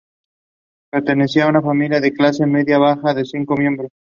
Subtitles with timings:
[0.91, 3.91] Pertenecía a una familia de clase media-baja de cinco miembros.